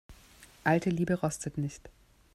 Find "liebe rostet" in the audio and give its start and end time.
0.89-1.59